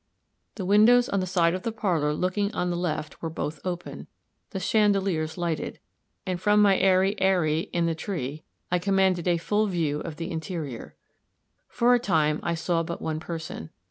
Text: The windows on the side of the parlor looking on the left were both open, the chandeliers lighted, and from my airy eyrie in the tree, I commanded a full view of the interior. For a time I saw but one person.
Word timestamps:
The 0.55 0.65
windows 0.65 1.07
on 1.09 1.19
the 1.19 1.27
side 1.27 1.53
of 1.53 1.61
the 1.61 1.71
parlor 1.71 2.11
looking 2.11 2.51
on 2.55 2.71
the 2.71 2.75
left 2.75 3.21
were 3.21 3.29
both 3.29 3.59
open, 3.63 4.07
the 4.49 4.59
chandeliers 4.59 5.37
lighted, 5.37 5.77
and 6.25 6.41
from 6.41 6.59
my 6.59 6.75
airy 6.79 7.13
eyrie 7.21 7.69
in 7.71 7.85
the 7.85 7.93
tree, 7.93 8.41
I 8.71 8.79
commanded 8.79 9.27
a 9.27 9.37
full 9.37 9.67
view 9.67 9.99
of 9.99 10.15
the 10.15 10.31
interior. 10.31 10.95
For 11.69 11.93
a 11.93 11.99
time 11.99 12.39
I 12.41 12.55
saw 12.55 12.81
but 12.81 12.99
one 12.99 13.19
person. 13.19 13.69